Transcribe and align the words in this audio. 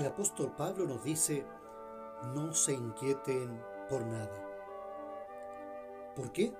El 0.00 0.06
apóstol 0.06 0.50
Pablo 0.56 0.86
nos 0.86 1.04
dice, 1.04 1.44
no 2.34 2.54
se 2.54 2.72
inquieten 2.72 3.62
por 3.90 4.00
nada. 4.06 4.48
¿Por 6.16 6.32
qué? 6.32 6.54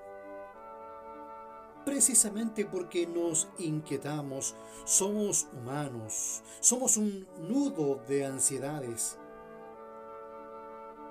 Precisamente 1.87 2.67
porque 2.67 3.07
nos 3.07 3.49
inquietamos, 3.57 4.55
somos 4.85 5.49
humanos, 5.55 6.43
somos 6.61 6.99
un 6.99 7.27
nudo 7.39 8.03
de 8.07 8.27
ansiedades. 8.27 9.19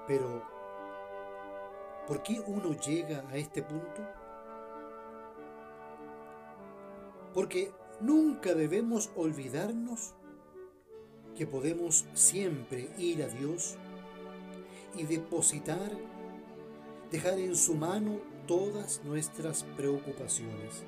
Pero, 0.06 0.44
¿por 2.08 2.22
qué 2.22 2.44
uno 2.46 2.74
llega 2.74 3.28
a 3.28 3.38
este 3.38 3.64
punto? 3.64 4.08
Porque 7.34 7.74
nunca 8.00 8.54
debemos 8.54 9.10
olvidarnos 9.16 10.14
que 11.40 11.48
podemos 11.48 12.06
siempre 12.14 12.90
ir 12.98 13.24
a 13.24 13.28
Dios 13.30 13.78
y 14.94 15.06
depositar, 15.06 15.90
dejar 17.10 17.40
en 17.40 17.56
su 17.56 17.76
mano 17.76 18.20
todas 18.46 19.02
nuestras 19.06 19.64
preocupaciones. 19.78 20.84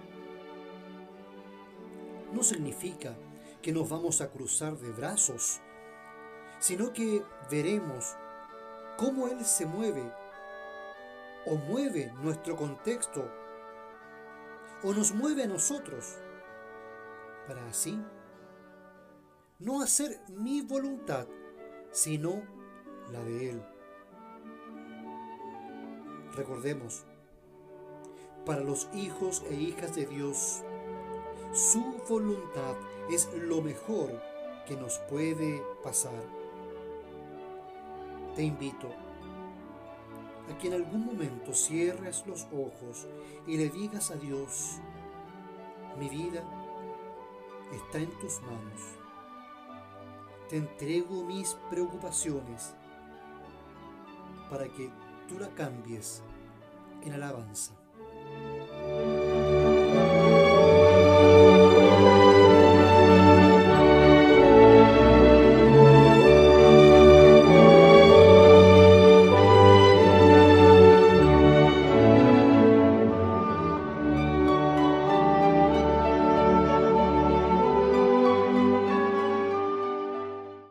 No 2.33 2.43
significa 2.43 3.15
que 3.61 3.71
nos 3.71 3.87
vamos 3.87 4.19
a 4.19 4.29
cruzar 4.29 4.77
de 4.77 4.91
brazos, 4.91 5.61
sino 6.59 6.91
que 6.91 7.23
veremos 7.49 8.13
cómo 8.97 9.29
Él 9.29 9.45
se 9.45 9.65
mueve 9.65 10.03
o 11.45 11.55
mueve 11.55 12.11
nuestro 12.21 12.57
contexto 12.57 13.25
o 14.83 14.91
nos 14.91 15.13
mueve 15.13 15.43
a 15.43 15.47
nosotros 15.47 16.17
para 17.47 17.65
así 17.67 17.97
no 19.61 19.81
hacer 19.81 20.19
mi 20.29 20.61
voluntad, 20.61 21.27
sino 21.91 22.41
la 23.11 23.23
de 23.23 23.51
Él. 23.51 23.63
Recordemos, 26.35 27.03
para 28.45 28.61
los 28.61 28.89
hijos 28.93 29.43
e 29.49 29.53
hijas 29.53 29.95
de 29.95 30.07
Dios, 30.07 30.63
su 31.53 31.83
voluntad 32.09 32.75
es 33.11 33.29
lo 33.35 33.61
mejor 33.61 34.19
que 34.65 34.75
nos 34.75 34.97
puede 35.09 35.61
pasar. 35.83 36.23
Te 38.35 38.43
invito 38.43 38.87
a 40.49 40.57
que 40.57 40.69
en 40.69 40.73
algún 40.73 41.05
momento 41.05 41.53
cierres 41.53 42.25
los 42.25 42.45
ojos 42.45 43.07
y 43.45 43.57
le 43.57 43.69
digas 43.69 44.09
a 44.09 44.15
Dios, 44.15 44.79
mi 45.99 46.09
vida 46.09 46.43
está 47.71 47.99
en 47.99 48.09
tus 48.19 48.41
manos. 48.41 49.00
Te 50.51 50.57
entrego 50.57 51.23
mis 51.23 51.53
preocupaciones 51.69 52.75
para 54.49 54.65
que 54.65 54.91
tú 55.29 55.39
la 55.39 55.47
cambies 55.55 56.23
en 57.03 57.13
alabanza. 57.13 57.80